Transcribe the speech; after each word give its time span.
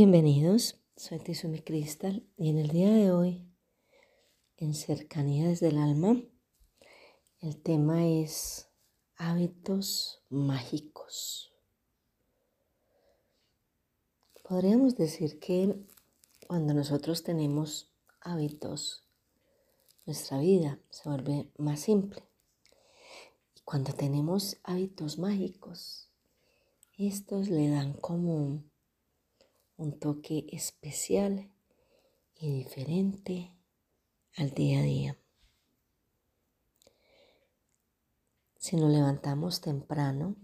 Bienvenidos, 0.00 0.76
soy 0.96 1.18
Tizumi 1.18 1.58
Cristal 1.58 2.24
y 2.36 2.50
en 2.50 2.58
el 2.58 2.68
día 2.68 2.88
de 2.88 3.10
hoy, 3.10 3.50
en 4.56 4.72
Cercanía 4.72 5.48
desde 5.48 5.70
el 5.70 5.78
Alma, 5.78 6.22
el 7.40 7.60
tema 7.60 8.06
es 8.06 8.68
hábitos 9.16 10.22
mágicos. 10.28 11.52
Podríamos 14.48 14.94
decir 14.94 15.40
que 15.40 15.74
cuando 16.46 16.74
nosotros 16.74 17.24
tenemos 17.24 17.90
hábitos, 18.20 19.02
nuestra 20.06 20.38
vida 20.38 20.78
se 20.90 21.08
vuelve 21.08 21.50
más 21.58 21.80
simple. 21.80 22.22
Y 23.56 23.62
cuando 23.62 23.92
tenemos 23.92 24.58
hábitos 24.62 25.18
mágicos, 25.18 26.08
estos 26.96 27.48
le 27.48 27.68
dan 27.68 27.94
como 27.94 28.62
un 29.78 29.96
toque 29.96 30.44
especial 30.50 31.52
y 32.34 32.50
diferente 32.52 33.56
al 34.36 34.50
día 34.50 34.80
a 34.80 34.82
día. 34.82 35.18
Si 38.58 38.74
nos 38.74 38.90
levantamos 38.90 39.60
temprano, 39.60 40.34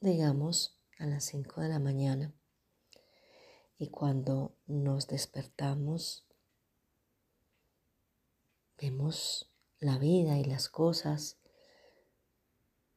digamos 0.00 0.78
a 0.98 1.06
las 1.06 1.24
5 1.24 1.62
de 1.62 1.68
la 1.68 1.80
mañana, 1.80 2.32
y 3.76 3.88
cuando 3.88 4.54
nos 4.66 5.08
despertamos, 5.08 6.28
vemos 8.78 9.50
la 9.80 9.98
vida 9.98 10.38
y 10.38 10.44
las 10.44 10.68
cosas 10.68 11.38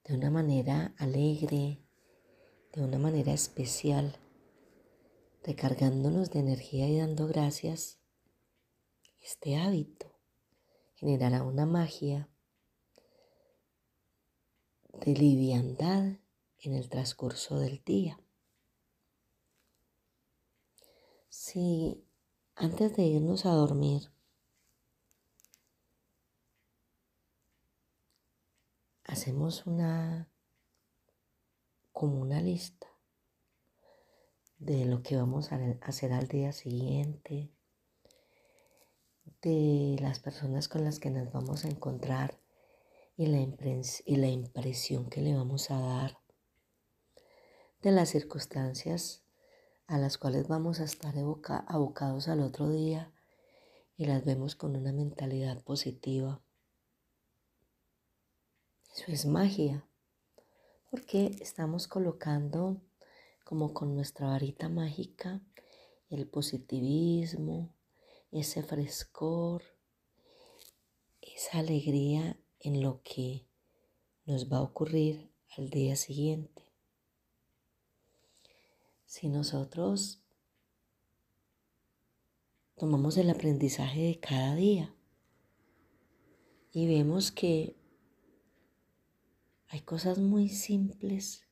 de 0.04 0.14
una 0.14 0.30
manera 0.30 0.94
alegre, 1.00 1.82
de 2.74 2.84
una 2.84 3.00
manera 3.00 3.34
especial 3.34 4.20
recargándonos 5.44 6.32
de 6.32 6.40
energía 6.40 6.88
y 6.88 6.98
dando 6.98 7.28
gracias, 7.28 8.00
este 9.20 9.58
hábito 9.58 10.10
generará 10.96 11.44
una 11.44 11.66
magia 11.66 12.30
de 14.94 15.14
liviandad 15.14 16.20
en 16.60 16.74
el 16.74 16.88
transcurso 16.88 17.60
del 17.60 17.84
día. 17.84 18.20
Si 21.28 22.06
antes 22.56 22.96
de 22.96 23.04
irnos 23.04 23.46
a 23.46 23.52
dormir 23.52 24.12
hacemos 29.04 29.66
una 29.66 30.30
como 31.92 32.22
una 32.22 32.40
lista 32.40 32.93
de 34.66 34.86
lo 34.86 35.04
que 35.04 35.18
vamos 35.18 35.52
a 35.52 35.60
hacer 35.82 36.14
al 36.14 36.28
día 36.30 36.54
siguiente, 36.54 37.52
de 39.42 39.98
las 40.00 40.20
personas 40.20 40.70
con 40.70 40.86
las 40.86 41.00
que 41.00 41.10
nos 41.10 41.34
vamos 41.34 41.66
a 41.66 41.68
encontrar 41.68 42.40
y 43.18 43.26
la, 43.26 43.40
impresión 44.30 45.10
que 45.10 45.22
le 45.22 45.36
vamos 45.36 45.70
a 45.70 45.80
dar, 45.80 46.18
de 47.82 47.92
las 47.92 48.10
circunstancias 48.10 49.26
a 49.88 49.98
las 49.98 50.18
cuales 50.18 50.48
vamos 50.48 50.80
a 50.80 50.86
estar 50.86 51.14
abocados 51.68 52.30
al 52.30 52.40
otro 52.40 52.70
día 52.70 53.12
y 53.98 54.06
las 54.06 54.24
vemos 54.24 54.56
con 54.56 54.78
una 54.78 54.94
mentalidad 54.94 55.62
positiva. 55.62 56.42
Eso 58.96 59.12
es 59.12 59.26
magia, 59.26 59.86
porque 60.90 61.36
estamos 61.42 61.90
colocando 61.90 62.82
como 63.44 63.74
con 63.74 63.96
nuestra 63.96 64.28
varita 64.28 64.70
mágica, 64.70 65.42
el 66.10 66.28
positivismo, 66.28 67.74
ese 68.32 68.64
frescor, 68.64 69.64
esa 71.22 71.60
alegría 71.60 72.40
en 72.60 72.82
lo 72.82 73.02
que 73.04 73.48
nos 74.26 74.52
va 74.52 74.58
a 74.58 74.62
ocurrir 74.62 75.32
al 75.58 75.70
día 75.70 75.96
siguiente. 75.96 76.64
Si 79.06 79.28
nosotros 79.30 80.24
tomamos 82.76 83.18
el 83.18 83.30
aprendizaje 83.30 84.02
de 84.02 84.20
cada 84.20 84.56
día 84.56 84.96
y 86.72 86.88
vemos 86.88 87.32
que 87.32 87.76
hay 89.68 89.82
cosas 89.82 90.18
muy 90.18 90.50
simples 90.50 91.44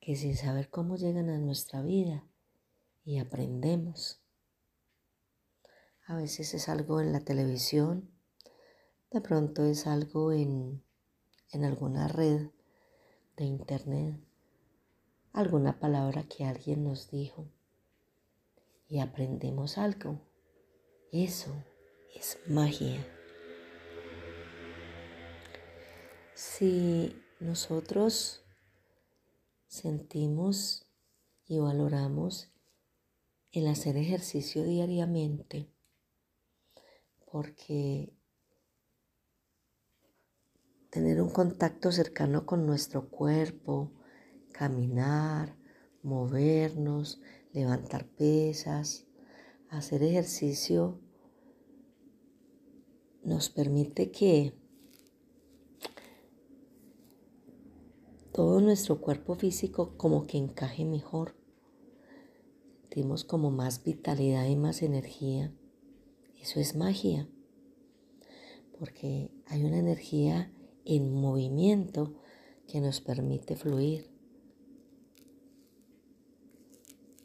que 0.00 0.16
sin 0.16 0.36
saber 0.36 0.70
cómo 0.70 0.96
llegan 0.96 1.28
a 1.28 1.38
nuestra 1.38 1.82
vida 1.82 2.24
y 3.04 3.18
aprendemos. 3.18 4.20
A 6.06 6.16
veces 6.16 6.54
es 6.54 6.68
algo 6.68 7.00
en 7.00 7.12
la 7.12 7.20
televisión, 7.20 8.10
de 9.10 9.20
pronto 9.20 9.64
es 9.64 9.86
algo 9.86 10.32
en, 10.32 10.82
en 11.52 11.64
alguna 11.64 12.08
red 12.08 12.48
de 13.36 13.44
internet, 13.44 14.18
alguna 15.32 15.78
palabra 15.78 16.24
que 16.24 16.44
alguien 16.44 16.84
nos 16.84 17.10
dijo 17.10 17.46
y 18.88 18.98
aprendemos 18.98 19.78
algo. 19.78 20.20
Eso 21.12 21.52
es 22.14 22.38
magia. 22.46 23.06
Si 26.34 27.16
nosotros 27.38 28.44
sentimos 29.70 30.84
y 31.46 31.60
valoramos 31.60 32.50
el 33.52 33.68
hacer 33.68 33.96
ejercicio 33.96 34.64
diariamente 34.64 35.70
porque 37.30 38.12
tener 40.90 41.22
un 41.22 41.30
contacto 41.30 41.92
cercano 41.92 42.46
con 42.46 42.66
nuestro 42.66 43.10
cuerpo, 43.10 43.92
caminar, 44.50 45.56
movernos, 46.02 47.20
levantar 47.52 48.08
pesas, 48.08 49.06
hacer 49.68 50.02
ejercicio, 50.02 51.00
nos 53.22 53.50
permite 53.50 54.10
que 54.10 54.52
todo 58.40 58.62
nuestro 58.62 59.02
cuerpo 59.02 59.34
físico 59.34 59.98
como 59.98 60.26
que 60.26 60.38
encaje 60.38 60.86
mejor. 60.86 61.36
Sentimos 62.80 63.22
como 63.22 63.50
más 63.50 63.84
vitalidad 63.84 64.46
y 64.46 64.56
más 64.56 64.80
energía. 64.80 65.52
Eso 66.40 66.58
es 66.58 66.74
magia, 66.74 67.28
porque 68.78 69.30
hay 69.44 69.62
una 69.64 69.78
energía 69.78 70.50
en 70.86 71.12
movimiento 71.12 72.14
que 72.66 72.80
nos 72.80 73.02
permite 73.02 73.56
fluir. 73.56 74.10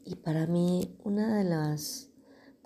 Y 0.03 0.15
para 0.15 0.47
mí, 0.47 0.97
uno 1.05 1.33
de, 1.33 1.45
las, 1.45 2.09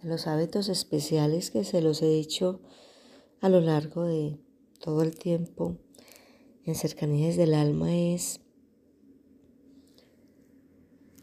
de 0.01 0.09
los 0.09 0.25
hábitos 0.25 0.69
especiales 0.69 1.51
que 1.51 1.63
se 1.63 1.83
los 1.83 2.01
he 2.01 2.09
dicho 2.09 2.61
a 3.41 3.49
lo 3.49 3.61
largo 3.61 4.05
de 4.05 4.39
todo 4.79 5.03
el 5.03 5.15
tiempo 5.19 5.77
en 6.65 6.75
cercanías 6.75 7.37
del 7.37 7.53
alma 7.53 7.95
es 7.95 8.41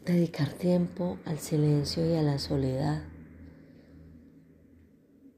dedicar 0.05 0.53
tiempo 0.53 1.19
al 1.25 1.39
silencio 1.39 2.09
y 2.09 2.15
a 2.15 2.21
la 2.21 2.39
soledad. 2.39 3.03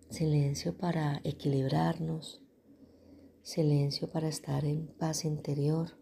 Silencio 0.09 0.77
para 0.77 1.21
equilibrarnos, 1.23 2.41
silencio 3.41 4.09
para 4.09 4.27
estar 4.27 4.65
en 4.65 4.87
paz 4.87 5.25
interior, 5.25 5.97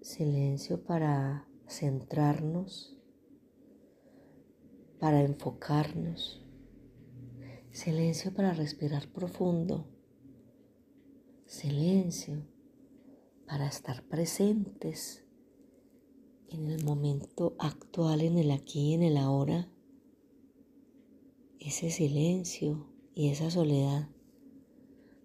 silencio 0.00 0.84
para 0.84 1.48
centrarnos, 1.68 2.96
para 5.00 5.22
enfocarnos, 5.22 6.44
silencio 7.72 8.32
para 8.32 8.52
respirar 8.52 9.08
profundo 9.08 9.95
silencio 11.66 12.46
para 13.48 13.66
estar 13.66 14.04
presentes 14.04 15.24
en 16.48 16.70
el 16.70 16.84
momento 16.84 17.56
actual, 17.58 18.20
en 18.20 18.38
el 18.38 18.52
aquí 18.52 18.94
en 18.94 19.02
el 19.02 19.16
ahora, 19.16 19.68
ese 21.58 21.90
silencio 21.90 22.86
y 23.16 23.30
esa 23.30 23.50
soledad 23.50 24.08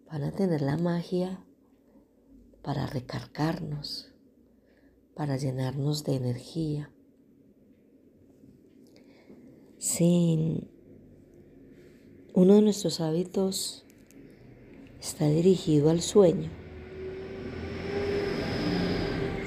van 0.08 0.24
a 0.24 0.32
tener 0.32 0.64
la 0.64 0.78
magia 0.78 1.46
para 2.64 2.88
recargarnos, 2.88 4.12
para 5.14 5.38
llenarnos 5.38 6.04
de 6.06 6.16
energía. 6.16 6.92
Sin 9.78 10.72
uno 12.34 12.56
de 12.56 12.62
nuestros 12.64 13.00
hábitos 13.00 13.86
dirigido 15.28 15.90
al 15.90 16.02
sueño, 16.02 16.50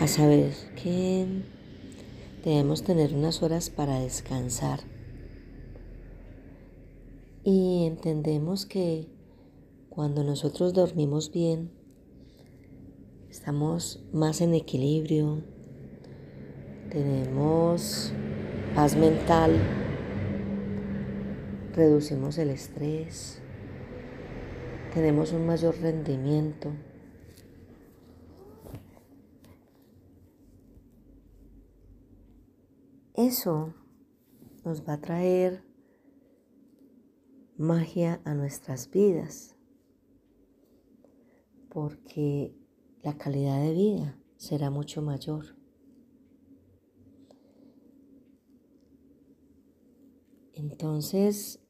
a 0.01 0.07
saber 0.07 0.53
que 0.83 1.27
debemos 2.45 2.83
tener 2.83 3.15
unas 3.15 3.43
horas 3.43 3.71
para 3.71 4.01
descansar. 4.01 4.81
Y 7.43 7.85
entendemos 7.87 8.67
que 8.67 9.09
cuando 9.89 10.25
nosotros 10.25 10.73
dormimos 10.73 11.31
bien, 11.31 11.71
estamos 13.31 14.03
más 14.13 14.41
en 14.41 14.55
equilibrio, 14.55 15.43
tenemos 16.91 18.13
paz 18.75 18.97
mental, 18.97 19.53
reducimos 21.75 22.39
el 22.39 22.51
estrés, 22.51 23.43
tenemos 24.95 25.33
un 25.33 25.45
mayor 25.45 25.77
rendimiento. 25.79 26.73
Eso 33.15 33.75
nos 34.65 34.89
va 34.89 34.95
a 34.95 35.01
traer 35.01 35.65
magia 37.57 38.21
a 38.25 38.35
nuestras 38.35 38.89
vidas, 38.89 39.57
porque 41.71 42.55
la 43.03 43.19
calidad 43.19 43.61
de 43.61 43.73
vida 43.73 44.19
será 44.37 44.71
mucho 44.71 45.03
mayor. 45.03 45.57
Entonces, 50.53 51.61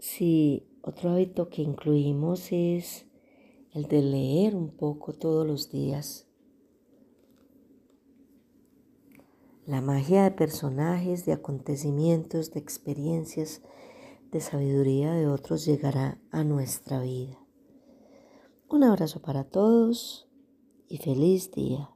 si 0.00 0.66
otro 0.86 1.10
hábito 1.10 1.48
que 1.48 1.62
incluimos 1.62 2.52
es 2.52 3.06
el 3.72 3.88
de 3.88 4.02
leer 4.02 4.54
un 4.54 4.70
poco 4.70 5.12
todos 5.12 5.44
los 5.44 5.68
días, 5.68 6.28
la 9.66 9.80
magia 9.80 10.22
de 10.22 10.30
personajes, 10.30 11.26
de 11.26 11.32
acontecimientos, 11.32 12.52
de 12.52 12.60
experiencias, 12.60 13.62
de 14.30 14.40
sabiduría 14.40 15.12
de 15.12 15.26
otros 15.26 15.64
llegará 15.64 16.20
a 16.30 16.44
nuestra 16.44 17.00
vida. 17.00 17.36
Un 18.68 18.84
abrazo 18.84 19.20
para 19.20 19.42
todos 19.42 20.28
y 20.88 20.98
feliz 20.98 21.50
día. 21.50 21.95